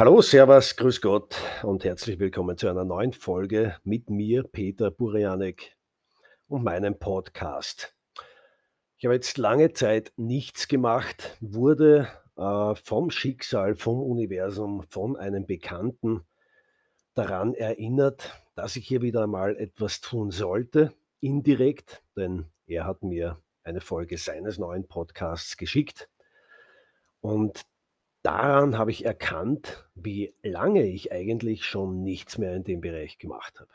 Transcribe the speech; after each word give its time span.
Hallo, 0.00 0.22
Servus, 0.22 0.76
Grüß 0.76 1.02
Gott 1.02 1.36
und 1.62 1.84
herzlich 1.84 2.18
willkommen 2.18 2.56
zu 2.56 2.68
einer 2.68 2.86
neuen 2.86 3.12
Folge 3.12 3.76
mit 3.84 4.08
mir, 4.08 4.44
Peter 4.44 4.90
Burianek 4.90 5.76
und 6.48 6.64
meinem 6.64 6.98
Podcast. 6.98 7.94
Ich 8.96 9.04
habe 9.04 9.14
jetzt 9.14 9.36
lange 9.36 9.74
Zeit 9.74 10.14
nichts 10.16 10.68
gemacht, 10.68 11.36
wurde 11.42 12.08
äh, 12.38 12.74
vom 12.76 13.10
Schicksal, 13.10 13.74
vom 13.74 14.00
Universum, 14.00 14.84
von 14.88 15.18
einem 15.18 15.44
Bekannten 15.44 16.22
daran 17.12 17.52
erinnert, 17.52 18.42
dass 18.54 18.76
ich 18.76 18.88
hier 18.88 19.02
wieder 19.02 19.24
einmal 19.24 19.54
etwas 19.58 20.00
tun 20.00 20.30
sollte, 20.30 20.94
indirekt, 21.20 22.02
denn 22.16 22.46
er 22.66 22.86
hat 22.86 23.02
mir 23.02 23.38
eine 23.64 23.82
Folge 23.82 24.16
seines 24.16 24.56
neuen 24.56 24.88
Podcasts 24.88 25.58
geschickt. 25.58 26.08
Und 27.20 27.66
daran 28.22 28.78
habe 28.78 28.90
ich 28.90 29.04
erkannt, 29.04 29.88
wie 29.94 30.34
lange 30.42 30.86
ich 30.86 31.12
eigentlich 31.12 31.64
schon 31.64 32.02
nichts 32.02 32.38
mehr 32.38 32.54
in 32.54 32.64
dem 32.64 32.80
Bereich 32.80 33.18
gemacht 33.18 33.60
habe. 33.60 33.70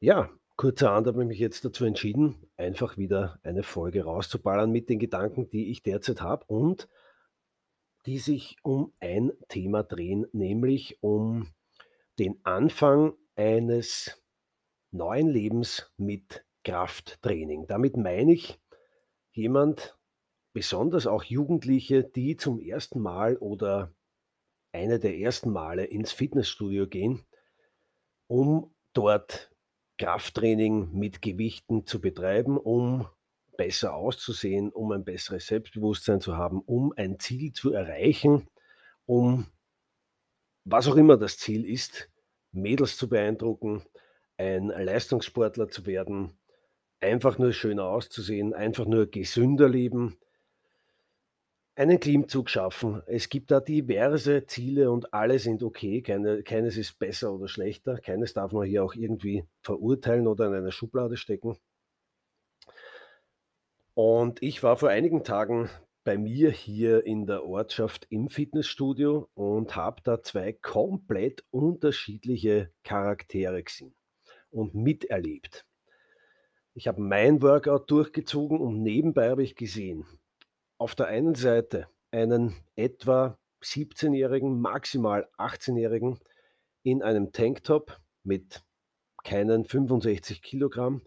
Ja, 0.00 0.30
kurzerhand 0.56 1.06
habe 1.06 1.22
ich 1.22 1.28
mich 1.28 1.38
jetzt 1.38 1.64
dazu 1.64 1.84
entschieden, 1.84 2.50
einfach 2.56 2.96
wieder 2.96 3.38
eine 3.42 3.62
Folge 3.62 4.04
rauszuballern 4.04 4.70
mit 4.70 4.88
den 4.88 4.98
Gedanken, 4.98 5.48
die 5.50 5.70
ich 5.70 5.82
derzeit 5.82 6.20
habe 6.20 6.44
und 6.46 6.88
die 8.06 8.18
sich 8.18 8.56
um 8.62 8.92
ein 9.00 9.32
Thema 9.48 9.82
drehen, 9.82 10.26
nämlich 10.32 11.02
um 11.02 11.52
den 12.18 12.38
Anfang 12.44 13.14
eines 13.34 14.22
neuen 14.90 15.28
Lebens 15.28 15.92
mit 15.96 16.44
Krafttraining. 16.64 17.66
Damit 17.66 17.96
meine 17.96 18.32
ich 18.32 18.58
jemand, 19.32 19.98
besonders 20.56 21.06
auch 21.06 21.22
Jugendliche, 21.22 22.02
die 22.02 22.38
zum 22.38 22.60
ersten 22.60 22.98
Mal 22.98 23.36
oder 23.36 23.92
eine 24.72 24.98
der 24.98 25.18
ersten 25.18 25.50
Male 25.50 25.84
ins 25.84 26.12
Fitnessstudio 26.12 26.86
gehen, 26.86 27.26
um 28.26 28.74
dort 28.94 29.50
Krafttraining 29.98 30.94
mit 30.94 31.20
Gewichten 31.20 31.84
zu 31.84 32.00
betreiben, 32.00 32.56
um 32.56 33.06
besser 33.58 33.92
auszusehen, 33.92 34.72
um 34.72 34.92
ein 34.92 35.04
besseres 35.04 35.46
Selbstbewusstsein 35.46 36.22
zu 36.22 36.38
haben, 36.38 36.62
um 36.62 36.94
ein 36.96 37.18
Ziel 37.18 37.52
zu 37.52 37.74
erreichen, 37.74 38.48
um 39.04 39.48
was 40.64 40.88
auch 40.88 40.96
immer 40.96 41.18
das 41.18 41.36
Ziel 41.36 41.66
ist, 41.66 42.08
Mädels 42.52 42.96
zu 42.96 43.10
beeindrucken, 43.10 43.82
ein 44.38 44.68
Leistungssportler 44.68 45.68
zu 45.68 45.84
werden, 45.84 46.32
einfach 47.00 47.36
nur 47.36 47.52
schöner 47.52 47.84
auszusehen, 47.84 48.54
einfach 48.54 48.86
nur 48.86 49.04
gesünder 49.04 49.68
leben, 49.68 50.16
einen 51.76 52.00
Klimmzug 52.00 52.48
schaffen. 52.48 53.02
Es 53.06 53.28
gibt 53.28 53.50
da 53.50 53.60
diverse 53.60 54.46
Ziele 54.46 54.90
und 54.90 55.12
alle 55.12 55.38
sind 55.38 55.62
okay. 55.62 56.02
Keine, 56.02 56.42
keines 56.42 56.76
ist 56.76 56.98
besser 56.98 57.32
oder 57.32 57.48
schlechter. 57.48 57.98
Keines 57.98 58.32
darf 58.32 58.52
man 58.52 58.66
hier 58.66 58.82
auch 58.82 58.94
irgendwie 58.94 59.44
verurteilen 59.62 60.26
oder 60.26 60.46
in 60.46 60.54
eine 60.54 60.72
Schublade 60.72 61.18
stecken. 61.18 61.56
Und 63.94 64.42
ich 64.42 64.62
war 64.62 64.76
vor 64.76 64.88
einigen 64.88 65.22
Tagen 65.22 65.68
bei 66.02 66.16
mir 66.16 66.50
hier 66.50 67.04
in 67.04 67.26
der 67.26 67.44
Ortschaft 67.44 68.06
im 68.10 68.30
Fitnessstudio 68.30 69.28
und 69.34 69.76
habe 69.76 70.00
da 70.02 70.22
zwei 70.22 70.52
komplett 70.52 71.44
unterschiedliche 71.50 72.70
Charaktere 72.84 73.62
gesehen 73.62 73.94
und 74.50 74.74
miterlebt. 74.74 75.66
Ich 76.74 76.88
habe 76.88 77.00
mein 77.00 77.42
Workout 77.42 77.90
durchgezogen 77.90 78.60
und 78.60 78.82
nebenbei 78.82 79.30
habe 79.30 79.42
ich 79.42 79.56
gesehen, 79.56 80.06
auf 80.78 80.94
der 80.94 81.06
einen 81.06 81.34
Seite 81.34 81.88
einen 82.10 82.54
etwa 82.74 83.38
17-Jährigen, 83.62 84.60
maximal 84.60 85.28
18-Jährigen 85.38 86.18
in 86.82 87.02
einem 87.02 87.32
Tanktop 87.32 88.00
mit 88.22 88.64
keinen 89.24 89.64
65 89.64 90.42
Kilogramm, 90.42 91.02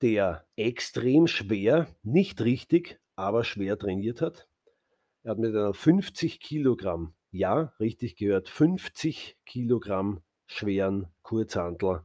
der 0.00 0.46
extrem 0.56 1.26
schwer, 1.26 1.88
nicht 2.02 2.40
richtig, 2.40 3.00
aber 3.16 3.44
schwer 3.44 3.78
trainiert 3.78 4.20
hat. 4.20 4.48
Er 5.22 5.32
hat 5.32 5.38
mit 5.38 5.54
einer 5.54 5.74
50 5.74 6.40
Kilogramm, 6.40 7.14
ja, 7.30 7.72
richtig 7.80 8.16
gehört, 8.16 8.48
50 8.48 9.38
Kilogramm 9.44 10.22
schweren 10.46 11.08
Kurzhantel 11.22 12.02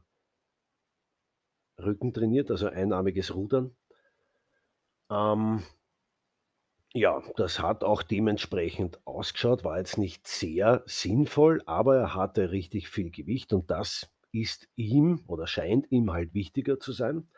Rücken 1.78 2.12
trainiert, 2.12 2.50
also 2.50 2.68
einarmiges 2.68 3.34
Rudern. 3.34 3.74
Ähm, 5.10 5.62
ja, 6.92 7.22
das 7.36 7.60
hat 7.60 7.84
auch 7.84 8.02
dementsprechend 8.02 9.00
ausgeschaut, 9.06 9.64
war 9.64 9.78
jetzt 9.78 9.98
nicht 9.98 10.26
sehr 10.26 10.82
sinnvoll, 10.86 11.62
aber 11.66 11.96
er 11.96 12.14
hatte 12.14 12.50
richtig 12.50 12.88
viel 12.88 13.10
Gewicht 13.10 13.52
und 13.52 13.70
das 13.70 14.10
ist 14.32 14.68
ihm 14.76 15.22
oder 15.26 15.46
scheint 15.46 15.90
ihm 15.92 16.12
halt 16.12 16.34
wichtiger 16.34 16.80
zu 16.80 16.92
sein. 16.92 17.28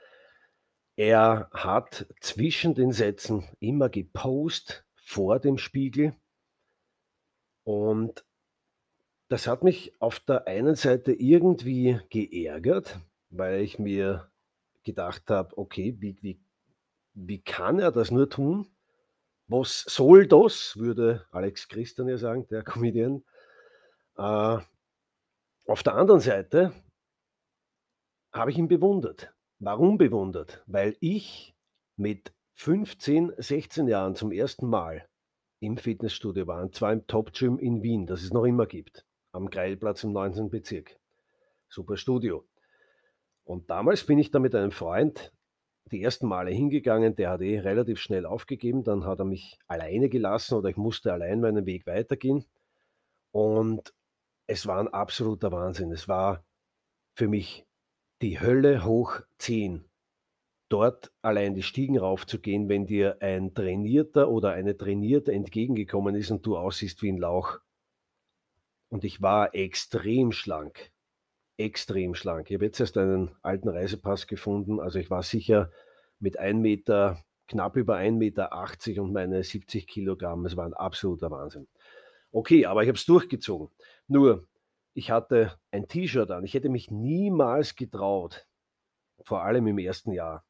Er 0.97 1.51
hat 1.53 2.07
zwischen 2.21 2.75
den 2.75 2.93
Sätzen 2.93 3.49
immer 3.61 3.89
gepostet 3.89 4.85
vor 4.95 5.39
dem 5.39 5.59
Spiegel 5.59 6.15
und 7.65 8.25
das 9.29 9.47
hat 9.47 9.65
mich 9.65 9.95
auf 10.01 10.21
der 10.21 10.47
einen 10.47 10.75
Seite 10.75 11.13
irgendwie 11.13 11.99
geärgert, 12.11 13.01
weil 13.31 13.61
ich 13.61 13.79
mir 13.79 14.31
gedacht 14.85 15.31
habe, 15.31 15.57
okay, 15.57 15.97
wie, 15.99 16.19
wie, 16.23 16.41
wie 17.15 17.41
kann 17.41 17.79
er 17.79 17.93
das 17.93 18.11
nur 18.11 18.29
tun? 18.29 18.67
Was 19.53 19.85
soll 19.87 20.27
das, 20.27 20.79
würde 20.79 21.27
Alex 21.31 21.69
Christian 21.69 22.09
ja 22.09 22.17
sagen, 22.17 22.47
der 22.49 22.63
Comedian. 22.65 23.23
Äh, 24.17 24.59
auf 25.67 25.83
der 25.85 25.95
anderen 25.95 26.21
Seite 26.21 26.73
habe 28.33 28.51
ich 28.51 28.57
ihn 28.57 28.69
bewundert. 28.69 29.35
Warum 29.59 29.99
bewundert? 29.99 30.65
Weil 30.67 30.97
ich 31.01 31.55
mit 31.97 32.33
15, 32.55 33.35
16 33.37 33.89
Jahren 33.89 34.15
zum 34.15 34.33
ersten 34.33 34.67
Mal 34.69 35.07
im 35.61 35.77
Fitnessstudio 35.77 36.47
war, 36.47 36.63
und 36.63 36.75
zwar 36.75 36.95
im 36.95 37.07
Top 37.07 37.35
Gym 37.35 37.59
in 37.59 37.83
Wien, 37.83 38.07
das 38.07 38.23
es 38.23 38.33
noch 38.33 38.47
immer 38.47 38.65
gibt, 38.65 39.05
am 39.33 39.51
Greilplatz 39.51 40.03
im 40.03 40.13
19. 40.13 40.49
Bezirk. 40.49 40.99
Super 41.69 41.99
Studio. 41.99 42.49
Und 43.45 43.69
damals 43.69 44.05
bin 44.07 44.19
ich 44.19 44.31
da 44.31 44.39
mit 44.39 44.55
einem 44.55 44.73
Freund 44.73 45.31
die 45.93 46.03
ersten 46.03 46.27
Male 46.27 46.51
hingegangen, 46.51 47.15
der 47.15 47.31
hat 47.31 47.43
eh 47.43 47.61
relativ 47.61 48.01
schnell 48.01 48.27
aufgegeben, 48.27 48.83
dann 48.83 49.05
hat 49.05 49.21
er 49.21 49.25
mich 49.25 49.59
alleine 49.69 50.09
gelassen 50.09 50.57
oder 50.57 50.71
ich 50.71 50.77
musste 50.77 51.13
allein 51.13 51.41
meinen 51.41 51.67
Weg 51.67 51.87
weitergehen. 51.87 52.45
Und 53.31 53.95
es 54.47 54.67
war 54.67 54.81
ein 54.81 54.89
absoluter 54.89 55.53
Wahnsinn. 55.53 55.93
Es 55.93 56.09
war 56.09 56.45
für 57.15 57.29
mich 57.29 57.67
die 58.23 58.41
Hölle 58.41 58.85
hoch 58.85 59.21
10, 59.39 59.85
dort 60.69 61.13
allein 61.23 61.55
die 61.55 61.63
Stiegen 61.63 61.99
raufzugehen, 61.99 62.69
wenn 62.69 62.87
dir 62.87 63.19
ein 63.21 63.55
Trainierter 63.55 64.29
oder 64.29 64.53
eine 64.53 64.77
Trainierte 64.77 65.33
entgegengekommen 65.33 66.15
ist 66.15 66.31
und 66.31 66.47
du 66.47 66.57
aussiehst 66.57 67.03
wie 67.03 67.13
ein 67.13 67.19
Lauch. 67.19 67.59
Und 68.89 69.05
ich 69.05 69.21
war 69.23 69.55
extrem 69.55 70.33
schlank 70.33 70.93
extrem 71.57 72.15
schlank. 72.15 72.51
Ich 72.51 72.55
habe 72.55 72.65
jetzt 72.65 72.81
erst 72.81 72.97
einen 72.97 73.31
alten 73.43 73.69
Reisepass 73.69 74.27
gefunden. 74.27 74.81
Also 74.81 74.99
ich 74.99 75.11
war 75.11 75.23
sicher 75.23 75.71
mit 76.19 76.39
1 76.39 76.61
Meter, 76.61 77.23
knapp 77.49 77.77
über 77.77 77.97
1,80 77.97 78.13
Meter 78.13 79.03
und 79.03 79.13
meine 79.13 79.43
70 79.43 79.87
Kilogramm. 79.87 80.47
Es 80.47 80.57
war 80.57 80.67
ein 80.67 80.75
absoluter 80.75 81.31
Wahnsinn. 81.31 81.69
Okay, 82.31 82.67
aber 82.67 82.83
ich 82.83 82.89
habe 82.89 82.97
es 82.97 83.05
durchgezogen. 83.05 83.69
Nur, 84.09 84.47
ich 84.95 85.11
hatte 85.11 85.59
ein 85.71 85.89
T-Shirt 85.89 86.31
an. 86.31 86.45
Ich 86.45 86.55
hätte 86.55 86.69
mich 86.69 86.91
niemals 86.91 87.77
getraut, 87.77 88.47
vor 89.23 89.43
allem 89.43 89.67
im 89.67 89.79
ersten 89.79 90.13
Jahr, 90.13 90.45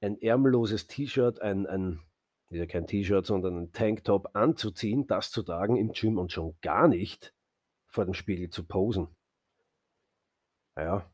ein 0.00 0.20
ärmelloses 0.20 0.86
T-Shirt, 0.86 1.40
ein, 1.40 1.66
ein 1.66 2.00
ja 2.50 2.66
kein 2.66 2.86
T-Shirt, 2.86 3.26
sondern 3.26 3.58
ein 3.58 3.72
Tanktop 3.72 4.30
anzuziehen, 4.34 5.06
das 5.06 5.30
zu 5.30 5.42
tragen 5.42 5.76
im 5.76 5.92
Gym 5.92 6.18
und 6.18 6.32
schon 6.32 6.54
gar 6.60 6.88
nicht 6.88 7.34
vor 7.86 8.04
dem 8.04 8.14
Spiegel 8.14 8.50
zu 8.50 8.64
posen. 8.64 9.08
Ja. 10.76 11.10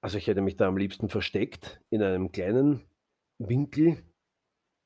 Also, 0.00 0.18
ich 0.18 0.26
hätte 0.26 0.42
mich 0.42 0.56
da 0.56 0.68
am 0.68 0.76
liebsten 0.76 1.08
versteckt 1.08 1.80
in 1.90 2.02
einem 2.02 2.30
kleinen 2.30 2.88
Winkel 3.38 4.02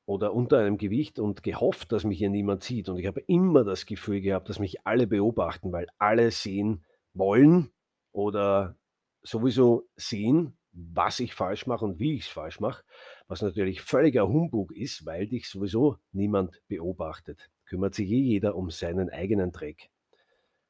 oder 0.05 0.33
unter 0.33 0.59
einem 0.59 0.77
Gewicht 0.77 1.19
und 1.19 1.43
gehofft, 1.43 1.91
dass 1.91 2.03
mich 2.03 2.17
hier 2.17 2.29
niemand 2.29 2.63
sieht. 2.63 2.89
Und 2.89 2.97
ich 2.97 3.07
habe 3.07 3.21
immer 3.21 3.63
das 3.63 3.85
Gefühl 3.85 4.21
gehabt, 4.21 4.49
dass 4.49 4.59
mich 4.59 4.85
alle 4.85 5.07
beobachten, 5.07 5.71
weil 5.71 5.87
alle 5.97 6.31
sehen 6.31 6.83
wollen 7.13 7.71
oder 8.11 8.75
sowieso 9.21 9.87
sehen, 9.95 10.57
was 10.71 11.19
ich 11.19 11.33
falsch 11.35 11.67
mache 11.67 11.85
und 11.85 11.99
wie 11.99 12.15
ich 12.15 12.21
es 12.23 12.27
falsch 12.27 12.59
mache, 12.59 12.83
was 13.27 13.41
natürlich 13.41 13.81
völliger 13.81 14.27
Humbug 14.27 14.75
ist, 14.75 15.05
weil 15.05 15.27
dich 15.27 15.47
sowieso 15.47 15.97
niemand 16.11 16.61
beobachtet. 16.67 17.49
Kümmert 17.65 17.93
sich 17.93 18.09
eh 18.09 18.19
jeder 18.19 18.55
um 18.55 18.69
seinen 18.71 19.09
eigenen 19.09 19.51
Dreck 19.51 19.89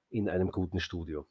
in 0.10 0.30
einem 0.30 0.52
guten 0.52 0.80
Studio. 0.80 1.26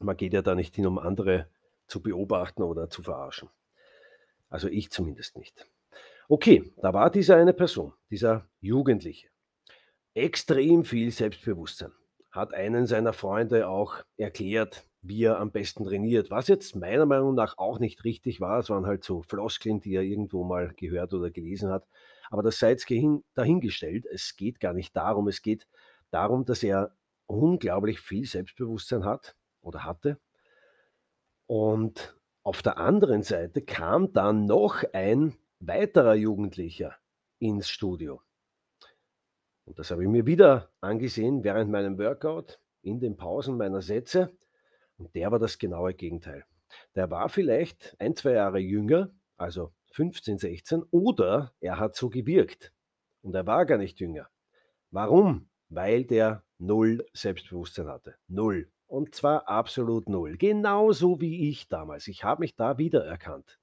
Man 0.00 0.16
geht 0.16 0.32
ja 0.32 0.42
da 0.42 0.54
nicht 0.54 0.74
hin, 0.76 0.86
um 0.86 0.98
andere 0.98 1.48
zu 1.86 2.02
beobachten 2.02 2.62
oder 2.62 2.90
zu 2.90 3.02
verarschen. 3.02 3.48
Also 4.48 4.68
ich 4.68 4.90
zumindest 4.90 5.36
nicht. 5.36 5.66
Okay, 6.28 6.72
da 6.82 6.92
war 6.92 7.10
dieser 7.10 7.36
eine 7.36 7.52
Person, 7.52 7.92
dieser 8.10 8.48
Jugendliche. 8.60 9.28
extrem 10.14 10.84
viel 10.84 11.10
Selbstbewusstsein. 11.10 11.92
Hat 12.30 12.54
einen 12.54 12.86
seiner 12.86 13.12
Freunde 13.12 13.68
auch 13.68 13.96
erklärt, 14.16 14.84
wie 15.02 15.24
er 15.24 15.38
am 15.38 15.52
besten 15.52 15.84
trainiert, 15.84 16.30
was 16.30 16.48
jetzt 16.48 16.74
meiner 16.74 17.06
Meinung 17.06 17.34
nach 17.34 17.58
auch 17.58 17.78
nicht 17.78 18.04
richtig 18.04 18.40
war. 18.40 18.58
Es 18.58 18.70
waren 18.70 18.86
halt 18.86 19.04
so 19.04 19.22
Floskeln, 19.22 19.80
die 19.80 19.94
er 19.94 20.02
irgendwo 20.02 20.44
mal 20.44 20.72
gehört 20.76 21.14
oder 21.14 21.30
gelesen 21.30 21.70
hat. 21.70 21.86
Aber 22.30 22.42
das 22.42 22.58
sei 22.58 22.70
jetzt 22.70 22.90
dahingestellt. 23.34 24.06
Es 24.06 24.36
geht 24.36 24.58
gar 24.60 24.72
nicht 24.72 24.96
darum. 24.96 25.28
Es 25.28 25.42
geht 25.42 25.66
darum, 26.10 26.44
dass 26.44 26.62
er 26.62 26.96
unglaublich 27.26 28.00
viel 28.00 28.24
Selbstbewusstsein 28.24 29.04
hat 29.04 29.36
oder 29.66 29.84
hatte. 29.84 30.18
Und 31.46 32.16
auf 32.42 32.62
der 32.62 32.78
anderen 32.78 33.22
Seite 33.22 33.62
kam 33.62 34.12
dann 34.12 34.46
noch 34.46 34.84
ein 34.92 35.34
weiterer 35.58 36.14
Jugendlicher 36.14 36.96
ins 37.38 37.68
Studio. 37.68 38.22
Und 39.64 39.78
das 39.78 39.90
habe 39.90 40.04
ich 40.04 40.08
mir 40.08 40.26
wieder 40.26 40.70
angesehen 40.80 41.42
während 41.42 41.70
meinem 41.70 41.98
Workout, 41.98 42.60
in 42.82 43.00
den 43.00 43.16
Pausen 43.16 43.56
meiner 43.56 43.82
Sätze. 43.82 44.36
Und 44.96 45.14
der 45.14 45.32
war 45.32 45.40
das 45.40 45.58
genaue 45.58 45.92
Gegenteil. 45.92 46.44
Der 46.94 47.10
war 47.10 47.28
vielleicht 47.28 47.96
ein, 47.98 48.14
zwei 48.14 48.32
Jahre 48.32 48.60
jünger, 48.60 49.10
also 49.36 49.72
15, 49.92 50.38
16, 50.38 50.82
oder 50.90 51.52
er 51.60 51.80
hat 51.80 51.96
so 51.96 52.08
gewirkt. 52.08 52.72
Und 53.22 53.34
er 53.34 53.46
war 53.46 53.66
gar 53.66 53.78
nicht 53.78 53.98
jünger. 53.98 54.28
Warum? 54.90 55.48
Weil 55.68 56.04
der 56.04 56.44
null 56.58 57.04
Selbstbewusstsein 57.12 57.88
hatte. 57.88 58.16
Null. 58.28 58.70
Und 58.86 59.14
zwar 59.14 59.48
absolut 59.48 60.08
null. 60.08 60.36
Genauso 60.36 61.20
wie 61.20 61.48
ich 61.48 61.68
damals. 61.68 62.08
Ich 62.08 62.24
habe 62.24 62.40
mich 62.40 62.54
da 62.54 62.78
wiedererkannt. 62.78 63.58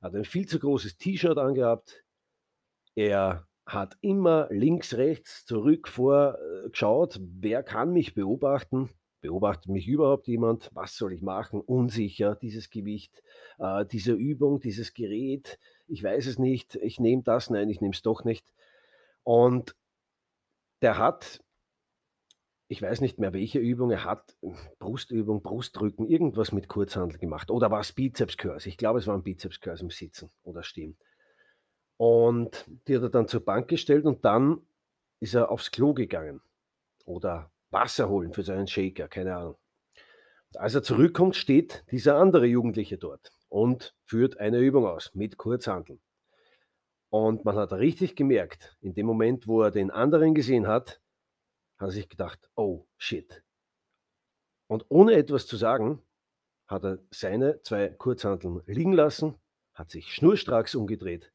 Er 0.00 0.06
hat 0.06 0.14
ein 0.14 0.24
viel 0.24 0.46
zu 0.46 0.58
großes 0.58 0.96
T-Shirt 0.96 1.38
angehabt. 1.38 2.04
Er 2.94 3.46
hat 3.66 3.96
immer 4.00 4.48
links, 4.50 4.94
rechts, 4.94 5.44
zurück, 5.46 5.88
vor 5.88 6.36
äh, 6.38 6.68
geschaut, 6.70 7.20
wer 7.22 7.62
kann 7.62 7.92
mich 7.92 8.14
beobachten? 8.14 8.90
Beobachtet 9.20 9.70
mich 9.70 9.86
überhaupt 9.86 10.26
jemand? 10.26 10.68
Was 10.74 10.96
soll 10.96 11.12
ich 11.12 11.22
machen? 11.22 11.60
Unsicher, 11.60 12.34
dieses 12.34 12.70
Gewicht, 12.70 13.22
äh, 13.58 13.86
diese 13.86 14.12
Übung, 14.12 14.58
dieses 14.58 14.94
Gerät. 14.94 15.60
Ich 15.86 16.02
weiß 16.02 16.26
es 16.26 16.40
nicht. 16.40 16.74
Ich 16.74 16.98
nehme 16.98 17.22
das, 17.22 17.48
nein, 17.48 17.70
ich 17.70 17.80
nehme 17.80 17.94
es 17.94 18.02
doch 18.02 18.24
nicht. 18.24 18.52
Und 19.22 19.76
der 20.82 20.98
hat, 20.98 21.40
ich 22.72 22.80
weiß 22.80 23.02
nicht 23.02 23.18
mehr 23.18 23.34
welche 23.34 23.58
Übung, 23.58 23.90
er 23.90 24.04
hat 24.04 24.34
Brustübung, 24.78 25.42
Brustdrücken, 25.42 26.06
irgendwas 26.06 26.52
mit 26.52 26.68
Kurzhandel 26.68 27.18
gemacht. 27.18 27.50
Oder 27.50 27.70
war 27.70 27.80
es 27.80 27.92
Bizeps 27.92 28.38
Curls? 28.38 28.64
Ich 28.64 28.78
glaube, 28.78 28.98
es 28.98 29.06
war 29.06 29.14
ein 29.14 29.22
Bizeps 29.22 29.60
im 29.78 29.90
Sitzen 29.90 30.30
oder 30.42 30.62
Stehen. 30.62 30.96
Und 31.98 32.64
die 32.88 32.96
hat 32.96 33.02
er 33.02 33.10
dann 33.10 33.28
zur 33.28 33.44
Bank 33.44 33.68
gestellt 33.68 34.06
und 34.06 34.24
dann 34.24 34.62
ist 35.20 35.34
er 35.34 35.50
aufs 35.50 35.70
Klo 35.70 35.92
gegangen. 35.92 36.40
Oder 37.04 37.52
Wasser 37.68 38.08
holen 38.08 38.32
für 38.32 38.42
seinen 38.42 38.66
Shaker, 38.66 39.06
keine 39.06 39.36
Ahnung. 39.36 39.56
Und 40.48 40.60
als 40.60 40.74
er 40.74 40.82
zurückkommt, 40.82 41.36
steht 41.36 41.84
dieser 41.90 42.16
andere 42.16 42.46
Jugendliche 42.46 42.96
dort 42.96 43.32
und 43.50 43.94
führt 44.06 44.40
eine 44.40 44.60
Übung 44.60 44.86
aus 44.86 45.14
mit 45.14 45.36
Kurzhandeln. 45.36 46.00
Und 47.10 47.44
man 47.44 47.56
hat 47.56 47.74
richtig 47.74 48.16
gemerkt, 48.16 48.78
in 48.80 48.94
dem 48.94 49.04
Moment, 49.04 49.46
wo 49.46 49.60
er 49.60 49.70
den 49.70 49.90
anderen 49.90 50.32
gesehen 50.32 50.66
hat, 50.66 51.02
hat 51.82 51.88
er 51.88 51.92
sich 51.92 52.08
gedacht, 52.08 52.48
oh 52.54 52.86
shit. 52.96 53.42
Und 54.68 54.86
ohne 54.88 55.14
etwas 55.14 55.48
zu 55.48 55.56
sagen, 55.56 56.00
hat 56.68 56.84
er 56.84 56.98
seine 57.10 57.60
zwei 57.62 57.88
Kurzhandeln 57.88 58.62
liegen 58.66 58.92
lassen, 58.92 59.34
hat 59.74 59.90
sich 59.90 60.14
schnurstracks 60.14 60.76
umgedreht 60.76 61.32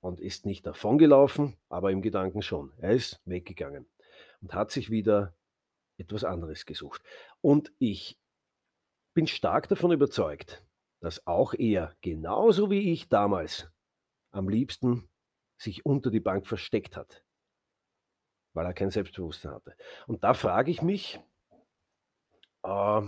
und 0.00 0.20
ist 0.20 0.46
nicht 0.46 0.64
davongelaufen, 0.64 1.56
aber 1.68 1.90
im 1.90 2.02
Gedanken 2.02 2.40
schon. 2.40 2.72
Er 2.78 2.92
ist 2.92 3.20
weggegangen 3.24 3.90
und 4.40 4.54
hat 4.54 4.70
sich 4.70 4.90
wieder 4.90 5.34
etwas 5.96 6.22
anderes 6.22 6.64
gesucht. 6.64 7.02
Und 7.40 7.72
ich 7.80 8.16
bin 9.12 9.26
stark 9.26 9.68
davon 9.68 9.90
überzeugt, 9.90 10.64
dass 11.00 11.26
auch 11.26 11.52
er, 11.52 11.96
genauso 12.00 12.70
wie 12.70 12.92
ich 12.92 13.08
damals, 13.08 13.68
am 14.30 14.48
liebsten 14.48 15.10
sich 15.60 15.84
unter 15.84 16.12
die 16.12 16.20
Bank 16.20 16.46
versteckt 16.46 16.96
hat, 16.96 17.24
weil 18.58 18.66
er 18.66 18.74
kein 18.74 18.90
Selbstbewusstsein 18.90 19.52
hatte. 19.52 19.76
Und 20.08 20.24
da 20.24 20.34
frage 20.34 20.72
ich 20.72 20.82
mich, 20.82 21.20
äh, 22.64 23.02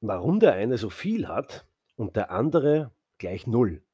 warum 0.00 0.40
der 0.40 0.54
eine 0.54 0.78
so 0.78 0.90
viel 0.90 1.28
hat 1.28 1.64
und 1.94 2.16
der 2.16 2.32
andere 2.32 2.90
gleich 3.18 3.46
null, 3.46 3.84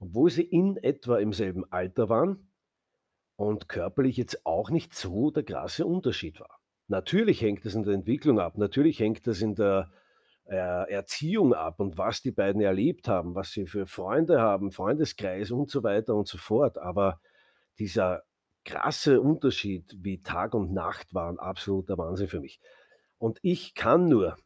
obwohl 0.00 0.30
sie 0.30 0.42
in 0.42 0.76
etwa 0.78 1.18
im 1.18 1.32
selben 1.32 1.64
Alter 1.70 2.08
waren 2.08 2.48
und 3.36 3.68
körperlich 3.68 4.16
jetzt 4.16 4.44
auch 4.44 4.70
nicht 4.70 4.94
so 4.94 5.30
der 5.30 5.44
krasse 5.44 5.86
Unterschied 5.86 6.40
war. 6.40 6.58
Natürlich 6.88 7.40
hängt 7.40 7.64
es 7.64 7.76
in 7.76 7.84
der 7.84 7.94
Entwicklung 7.94 8.40
ab, 8.40 8.58
natürlich 8.58 8.98
hängt 8.98 9.24
es 9.28 9.42
in 9.42 9.54
der 9.54 9.92
äh, 10.46 10.90
Erziehung 10.90 11.54
ab 11.54 11.78
und 11.78 11.98
was 11.98 12.20
die 12.20 12.32
beiden 12.32 12.60
erlebt 12.60 13.06
haben, 13.06 13.36
was 13.36 13.52
sie 13.52 13.66
für 13.66 13.86
Freunde 13.86 14.40
haben, 14.40 14.72
Freundeskreis 14.72 15.52
und 15.52 15.70
so 15.70 15.84
weiter 15.84 16.16
und 16.16 16.26
so 16.26 16.36
fort. 16.36 16.78
Aber 16.78 17.20
dieser 17.78 18.24
krasse 18.64 19.20
Unterschied 19.20 19.96
wie 19.98 20.22
Tag 20.22 20.54
und 20.54 20.72
Nacht 20.72 21.14
war 21.14 21.28
ein 21.28 21.38
absoluter 21.38 21.98
Wahnsinn 21.98 22.28
für 22.28 22.40
mich. 22.40 22.60
Und 23.18 23.38
ich 23.42 23.74
kann 23.74 24.08
nur, 24.08 24.36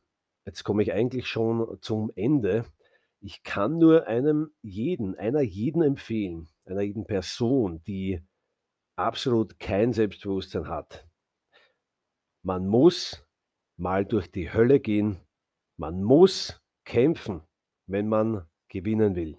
jetzt 0.44 0.64
komme 0.64 0.82
ich 0.82 0.92
eigentlich 0.92 1.26
schon 1.26 1.78
zum 1.80 2.10
Ende, 2.14 2.64
ich 3.20 3.42
kann 3.42 3.78
nur 3.78 4.06
einem 4.06 4.50
jeden, 4.62 5.14
einer 5.16 5.40
jeden 5.40 5.82
empfehlen, 5.82 6.48
einer 6.64 6.82
jeden 6.82 7.06
Person, 7.06 7.82
die 7.84 8.22
absolut 8.96 9.58
kein 9.58 9.92
Selbstbewusstsein 9.92 10.68
hat, 10.68 11.06
man 12.42 12.66
muss 12.66 13.26
mal 13.76 14.04
durch 14.04 14.30
die 14.30 14.52
Hölle 14.52 14.80
gehen. 14.80 15.20
Man 15.76 16.02
muss 16.02 16.62
kämpfen, 16.84 17.42
wenn 17.86 18.08
man 18.08 18.48
gewinnen 18.68 19.14
will. 19.16 19.38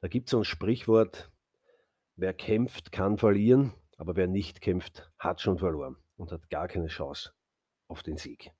Da 0.00 0.08
gibt 0.08 0.26
es 0.26 0.32
so 0.32 0.38
ein 0.38 0.44
Sprichwort, 0.44 1.31
wer 2.22 2.32
kämpft, 2.32 2.92
kann 2.92 3.18
verlieren, 3.18 3.74
aber 3.98 4.14
wer 4.14 4.28
nicht 4.28 4.60
kämpft, 4.60 5.10
hat 5.18 5.40
schon 5.40 5.58
verloren 5.58 5.96
und 6.16 6.30
hat 6.30 6.48
gar 6.50 6.68
keine 6.68 6.86
Chance 6.86 7.32
auf 7.88 8.04
den 8.04 8.16
Sieg. 8.16 8.52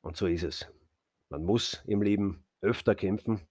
Und 0.00 0.16
so 0.16 0.26
ist 0.26 0.42
es. 0.42 0.66
Man 1.28 1.44
muss 1.44 1.84
im 1.86 2.00
Leben 2.00 2.46
öfter 2.62 2.94
kämpfen. 2.94 3.46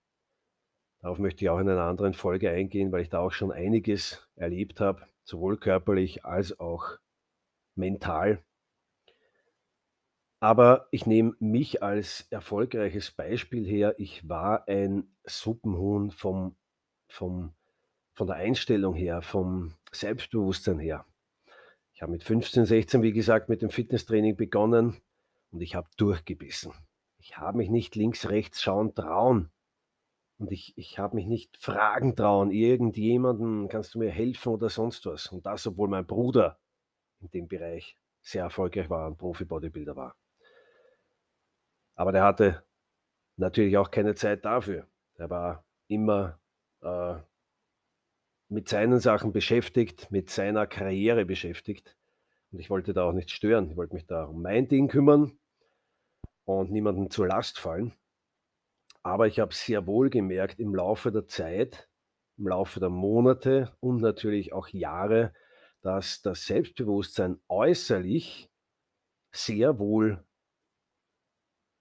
Darauf 1.01 1.19
möchte 1.19 1.45
ich 1.45 1.49
auch 1.51 1.59
in 1.59 1.69
einer 1.69 1.83
anderen 1.83 2.15
Folge 2.15 2.49
eingehen, 2.49 2.91
weil 2.91 3.03
ich 3.03 3.09
da 3.09 3.19
auch 3.19 3.31
schon 3.31 3.51
einiges 3.51 4.27
erlebt 4.35 4.81
habe, 4.81 5.07
sowohl 5.23 5.57
körperlich 5.57 6.25
als 6.25 6.59
auch 6.59 6.97
mental. 7.75 8.43
Aber 10.41 10.87
ich 10.89 11.05
nehme 11.05 11.35
mich 11.39 11.83
als 11.83 12.25
erfolgreiches 12.31 13.11
Beispiel 13.11 13.67
her. 13.67 13.93
Ich 13.99 14.27
war 14.27 14.67
ein 14.67 15.15
Suppenhuhn 15.25 16.09
vom 16.09 16.55
vom 17.07 17.53
von 18.19 18.27
der 18.27 18.35
Einstellung 18.35 18.95
her, 18.95 19.21
vom 19.21 19.75
Selbstbewusstsein 19.93 20.77
her. 20.77 21.05
Ich 21.93 22.01
habe 22.01 22.11
mit 22.11 22.21
15, 22.21 22.65
16, 22.65 23.01
wie 23.01 23.13
gesagt, 23.13 23.47
mit 23.47 23.61
dem 23.61 23.69
Fitnesstraining 23.69 24.35
begonnen 24.35 25.01
und 25.51 25.61
ich 25.61 25.73
habe 25.73 25.87
durchgebissen. 25.95 26.73
Ich 27.17 27.37
habe 27.37 27.57
mich 27.57 27.69
nicht 27.69 27.95
links, 27.95 28.27
rechts 28.27 28.61
schauen 28.61 28.93
trauen. 28.93 29.51
Und 30.37 30.51
ich 30.51 30.77
ich 30.77 30.99
habe 30.99 31.15
mich 31.15 31.27
nicht 31.27 31.55
fragen 31.55 32.13
trauen, 32.13 32.51
irgendjemanden: 32.51 33.69
„Kannst 33.69 33.95
du 33.95 33.99
mir 33.99 34.11
helfen?“ 34.11 34.51
oder 34.51 34.67
sonst 34.67 35.05
was. 35.05 35.27
Und 35.27 35.45
das, 35.45 35.65
obwohl 35.65 35.87
mein 35.87 36.05
Bruder 36.05 36.59
in 37.21 37.29
dem 37.29 37.47
Bereich 37.47 37.95
sehr 38.21 38.43
erfolgreich 38.43 38.89
war 38.89 39.07
und 39.07 39.17
Profi-Bodybuilder 39.17 39.95
war. 39.95 40.17
Aber 41.95 42.11
der 42.11 42.23
hatte 42.25 42.65
natürlich 43.37 43.77
auch 43.77 43.89
keine 43.89 44.13
Zeit 44.13 44.43
dafür. 44.43 44.87
Der 45.17 45.29
war 45.29 45.63
immer, 45.87 46.37
äh, 46.81 47.15
mit 48.49 48.67
seinen 48.67 48.99
Sachen 48.99 49.31
beschäftigt, 49.31 50.11
mit 50.11 50.29
seiner 50.29 50.67
Karriere 50.67 51.25
beschäftigt. 51.25 51.95
Und 52.51 52.59
ich 52.59 52.69
wollte 52.69 52.93
da 52.93 53.03
auch 53.03 53.13
nicht 53.13 53.31
stören. 53.31 53.69
Ich 53.69 53.77
wollte 53.77 53.93
mich 53.93 54.07
da 54.07 54.25
um 54.25 54.41
mein 54.41 54.67
Ding 54.67 54.87
kümmern 54.87 55.39
und 56.45 56.71
niemandem 56.71 57.11
zur 57.11 57.27
Last 57.27 57.59
fallen. 57.59 57.93
Aber 59.03 59.27
ich 59.27 59.39
habe 59.39 59.53
sehr 59.53 59.85
wohl 59.85 60.09
gemerkt 60.09 60.59
im 60.59 60.75
Laufe 60.75 61.11
der 61.11 61.27
Zeit, 61.27 61.87
im 62.37 62.47
Laufe 62.47 62.79
der 62.79 62.89
Monate 62.89 63.75
und 63.79 64.01
natürlich 64.01 64.51
auch 64.51 64.67
Jahre, 64.69 65.31
dass 65.81 66.21
das 66.21 66.45
Selbstbewusstsein 66.45 67.39
äußerlich 67.47 68.49
sehr 69.31 69.77
wohl 69.77 70.25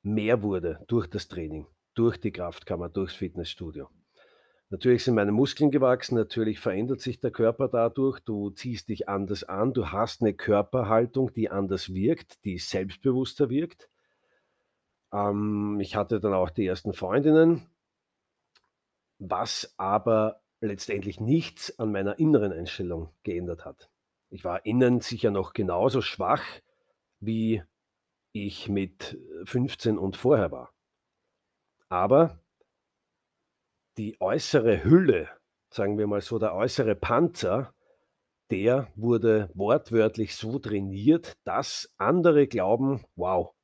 mehr 0.02 0.42
wurde 0.42 0.84
durch 0.87 1.08
das 1.08 1.28
Training, 1.28 1.66
durch 1.94 2.18
die 2.18 2.30
Kraftkammer, 2.30 2.88
durchs 2.88 3.14
Fitnessstudio. 3.14 3.88
Natürlich 4.70 5.04
sind 5.04 5.14
meine 5.14 5.32
Muskeln 5.32 5.70
gewachsen, 5.70 6.14
natürlich 6.16 6.60
verändert 6.60 7.00
sich 7.00 7.20
der 7.20 7.30
Körper 7.30 7.68
dadurch, 7.68 8.20
du 8.20 8.50
ziehst 8.50 8.90
dich 8.90 9.08
anders 9.08 9.44
an, 9.44 9.72
du 9.72 9.92
hast 9.92 10.20
eine 10.20 10.34
Körperhaltung, 10.34 11.32
die 11.32 11.50
anders 11.50 11.94
wirkt, 11.94 12.44
die 12.44 12.58
selbstbewusster 12.58 13.48
wirkt. 13.48 13.88
Ähm, 15.10 15.80
ich 15.80 15.96
hatte 15.96 16.20
dann 16.20 16.34
auch 16.34 16.50
die 16.50 16.66
ersten 16.66 16.92
Freundinnen, 16.92 17.66
was 19.18 19.72
aber 19.78 20.42
letztendlich 20.60 21.18
nichts 21.18 21.78
an 21.78 21.90
meiner 21.90 22.18
inneren 22.18 22.52
Einstellung 22.52 23.08
geändert 23.22 23.64
hat. 23.64 23.88
Ich 24.28 24.44
war 24.44 24.66
innen 24.66 25.00
sicher 25.00 25.30
noch 25.30 25.54
genauso 25.54 26.02
schwach, 26.02 26.42
wie 27.20 27.62
ich 28.32 28.68
mit 28.68 29.18
15 29.44 29.96
und 29.96 30.16
vorher 30.16 30.52
war. 30.52 30.75
Aber 31.88 32.38
die 33.99 34.17
äußere 34.21 34.85
Hülle, 34.85 35.28
sagen 35.71 35.99
wir 35.99 36.07
mal 36.07 36.21
so, 36.21 36.38
der 36.38 36.55
äußere 36.55 36.95
Panzer, 36.95 37.75
der 38.50 38.90
wurde 38.95 39.50
wortwörtlich 39.55 40.37
so 40.37 40.59
trainiert, 40.59 41.37
dass 41.45 41.93
andere 41.99 42.47
glauben, 42.47 43.05
wow, 43.17 43.55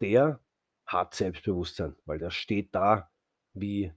der 0.00 0.40
hat 0.86 1.14
Selbstbewusstsein, 1.14 1.96
weil 2.04 2.18
der 2.18 2.30
steht 2.30 2.74
da 2.74 3.10
wie 3.54 3.92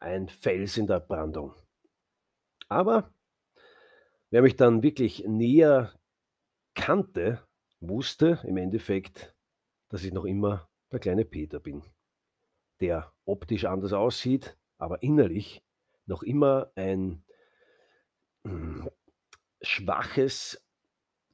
ein 0.00 0.28
Fels 0.28 0.76
in 0.76 0.86
der 0.86 1.00
Brandung. 1.00 1.54
Aber 2.68 3.14
wer 4.30 4.42
mich 4.42 4.56
dann 4.56 4.82
wirklich 4.82 5.24
näher 5.26 5.94
kannte, 6.74 7.46
wusste 7.80 8.40
im 8.44 8.56
Endeffekt, 8.56 9.34
dass 9.90 10.02
ich 10.02 10.12
noch 10.12 10.24
immer 10.24 10.68
der 10.90 10.98
kleine 10.98 11.24
Peter 11.24 11.60
bin, 11.60 11.84
der 12.80 13.12
optisch 13.24 13.64
anders 13.64 13.92
aussieht, 13.92 14.58
aber 14.84 15.02
innerlich 15.02 15.62
noch 16.06 16.22
immer 16.22 16.70
ein 16.74 17.24
hm, 18.44 18.88
schwaches 19.62 20.62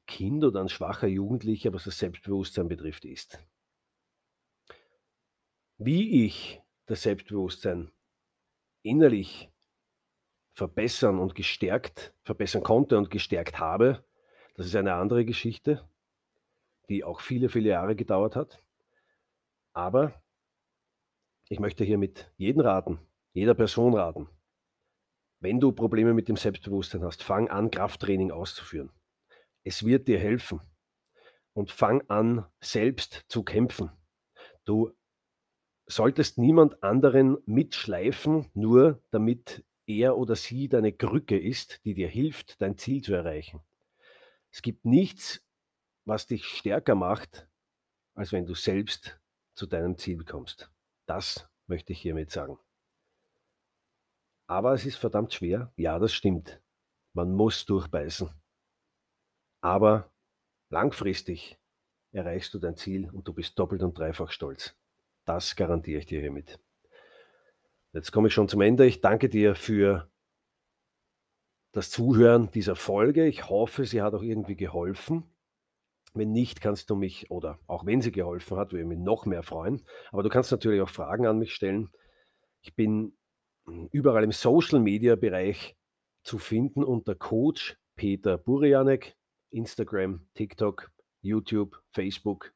Kind 0.07 0.43
oder 0.43 0.61
ein 0.61 0.69
schwacher 0.69 1.07
Jugendlicher, 1.07 1.73
was 1.73 1.83
das 1.83 1.99
Selbstbewusstsein 1.99 2.67
betrifft, 2.67 3.05
ist. 3.05 3.39
Wie 5.77 6.25
ich 6.25 6.61
das 6.85 7.03
Selbstbewusstsein 7.03 7.91
innerlich 8.83 9.51
verbessern 10.53 11.19
und 11.19 11.35
gestärkt 11.35 12.13
verbessern 12.23 12.63
konnte 12.63 12.97
und 12.97 13.09
gestärkt 13.09 13.59
habe, 13.59 14.03
das 14.55 14.65
ist 14.65 14.75
eine 14.75 14.93
andere 14.93 15.25
Geschichte, 15.25 15.87
die 16.89 17.03
auch 17.03 17.21
viele, 17.21 17.49
viele 17.49 17.69
Jahre 17.69 17.95
gedauert 17.95 18.35
hat. 18.35 18.61
Aber 19.73 20.21
ich 21.47 21.59
möchte 21.59 21.83
hier 21.83 21.97
mit 21.97 22.31
jedem 22.37 22.61
raten, 22.61 22.99
jeder 23.33 23.53
Person 23.53 23.93
raten, 23.93 24.27
wenn 25.39 25.59
du 25.59 25.71
Probleme 25.71 26.13
mit 26.13 26.27
dem 26.27 26.37
Selbstbewusstsein 26.37 27.03
hast, 27.03 27.23
fang 27.23 27.49
an, 27.49 27.71
Krafttraining 27.71 28.31
auszuführen. 28.31 28.91
Es 29.63 29.85
wird 29.85 30.07
dir 30.07 30.19
helfen. 30.19 30.61
Und 31.53 31.69
fang 31.69 32.01
an, 32.09 32.45
selbst 32.61 33.25
zu 33.27 33.43
kämpfen. 33.43 33.91
Du 34.63 34.93
solltest 35.85 36.37
niemand 36.37 36.81
anderen 36.81 37.37
mitschleifen, 37.45 38.49
nur 38.53 39.01
damit 39.11 39.65
er 39.85 40.15
oder 40.17 40.35
sie 40.35 40.69
deine 40.69 40.93
Krücke 40.93 41.37
ist, 41.37 41.83
die 41.83 41.93
dir 41.93 42.07
hilft, 42.07 42.61
dein 42.61 42.77
Ziel 42.77 43.01
zu 43.01 43.13
erreichen. 43.13 43.59
Es 44.51 44.61
gibt 44.61 44.85
nichts, 44.85 45.43
was 46.05 46.27
dich 46.27 46.45
stärker 46.45 46.95
macht, 46.95 47.47
als 48.13 48.31
wenn 48.31 48.45
du 48.45 48.53
selbst 48.53 49.19
zu 49.53 49.65
deinem 49.65 49.97
Ziel 49.97 50.23
kommst. 50.23 50.71
Das 51.05 51.49
möchte 51.67 51.91
ich 51.93 52.01
hiermit 52.01 52.31
sagen. 52.31 52.57
Aber 54.51 54.73
es 54.73 54.85
ist 54.85 54.97
verdammt 54.97 55.33
schwer. 55.33 55.71
Ja, 55.77 55.97
das 55.97 56.11
stimmt. 56.11 56.61
Man 57.13 57.31
muss 57.31 57.65
durchbeißen. 57.65 58.29
Aber 59.61 60.11
langfristig 60.69 61.57
erreichst 62.11 62.53
du 62.53 62.59
dein 62.59 62.75
Ziel 62.75 63.09
und 63.11 63.25
du 63.25 63.33
bist 63.33 63.57
doppelt 63.57 63.81
und 63.81 63.97
dreifach 63.97 64.29
stolz. 64.29 64.75
Das 65.23 65.55
garantiere 65.55 65.99
ich 65.99 66.05
dir 66.05 66.19
hiermit. 66.19 66.59
Jetzt 67.93 68.11
komme 68.11 68.27
ich 68.27 68.33
schon 68.33 68.49
zum 68.49 68.59
Ende. 68.59 68.85
Ich 68.85 68.99
danke 68.99 69.29
dir 69.29 69.55
für 69.55 70.11
das 71.71 71.89
Zuhören 71.89 72.51
dieser 72.51 72.75
Folge. 72.75 73.27
Ich 73.27 73.47
hoffe, 73.47 73.85
sie 73.85 74.01
hat 74.01 74.13
auch 74.13 74.21
irgendwie 74.21 74.57
geholfen. 74.57 75.23
Wenn 76.13 76.33
nicht, 76.33 76.59
kannst 76.59 76.89
du 76.89 76.97
mich, 76.97 77.31
oder 77.31 77.57
auch 77.67 77.85
wenn 77.85 78.01
sie 78.01 78.11
geholfen 78.11 78.57
hat, 78.57 78.73
würde 78.73 78.81
ich 78.81 78.89
mich 78.89 78.99
noch 78.99 79.25
mehr 79.25 79.43
freuen. 79.43 79.81
Aber 80.11 80.23
du 80.23 80.29
kannst 80.29 80.51
natürlich 80.51 80.81
auch 80.81 80.89
Fragen 80.89 81.25
an 81.25 81.37
mich 81.39 81.53
stellen. 81.53 81.89
Ich 82.59 82.75
bin 82.75 83.17
überall 83.91 84.23
im 84.23 84.31
Social-Media-Bereich 84.31 85.75
zu 86.23 86.37
finden 86.37 86.83
unter 86.83 87.15
Coach 87.15 87.77
Peter 87.95 88.37
Burianek, 88.37 89.15
Instagram, 89.51 90.27
TikTok, 90.33 90.91
YouTube, 91.21 91.81
Facebook 91.91 92.53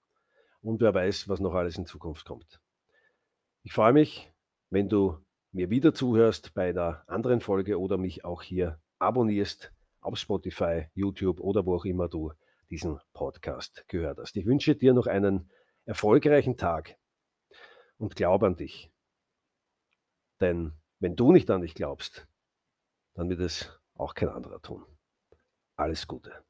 und 0.62 0.82
wer 0.82 0.94
weiß, 0.94 1.30
was 1.30 1.40
noch 1.40 1.54
alles 1.54 1.78
in 1.78 1.86
Zukunft 1.86 2.26
kommt. 2.26 2.60
Ich 3.64 3.74
freue 3.74 3.94
mich, 3.94 4.32
wenn 4.70 4.90
du 4.90 5.20
mir 5.52 5.70
wieder 5.70 5.94
zuhörst 5.94 6.54
bei 6.54 6.74
der 6.74 7.04
anderen 7.08 7.42
Folge 7.42 7.80
oder 7.80 7.98
mich 7.98 8.26
auch 8.26 8.42
hier 8.42 8.80
abonnierst 9.00 9.72
auf 10.02 10.18
Spotify, 10.18 10.88
YouTube 10.94 11.40
oder 11.40 11.66
wo 11.66 11.76
auch 11.76 11.86
immer 11.86 12.08
du 12.08 12.32
diesen 12.70 13.00
Podcast 13.14 13.86
gehört 13.88 14.18
hast. 14.20 14.36
Ich 14.38 14.46
wünsche 14.46 14.76
dir 14.76 14.94
noch 14.94 15.08
einen 15.08 15.50
erfolgreichen 15.86 16.58
Tag 16.58 16.98
und 17.98 18.16
glaube 18.16 18.48
an 18.48 18.56
dich. 18.56 18.92
Denn 20.42 20.74
wenn 21.06 21.16
du 21.16 21.32
nicht 21.32 21.52
an 21.52 21.62
dich 21.62 21.76
glaubst, 21.76 22.28
dann 23.14 23.30
wird 23.30 23.40
es 23.40 23.80
auch 23.94 24.16
kein 24.16 24.30
anderer 24.30 24.60
tun. 24.60 24.84
Alles 25.78 26.08
Gute. 26.08 26.44